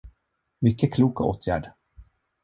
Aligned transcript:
Mycket 0.61 0.93
klok 0.93 1.21
åtgärd! 1.21 1.71